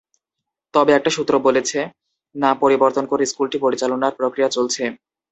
তবে 0.73 0.91
একটি 0.93 1.09
সূত্র 1.13 1.33
বলেছে, 1.47 1.79
নাম 2.35 2.55
পরিবর্তন 2.63 3.03
করে 3.11 3.23
স্কুলটি 3.25 3.57
পরিচালনার 3.65 4.17
প্রক্রিয়া 4.19 4.49
চলছে। 4.51 4.83